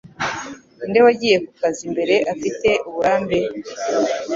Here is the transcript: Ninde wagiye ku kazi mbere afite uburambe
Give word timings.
Ninde 0.79 0.99
wagiye 1.05 1.35
ku 1.45 1.51
kazi 1.59 1.83
mbere 1.93 2.15
afite 2.33 2.69
uburambe 2.87 3.37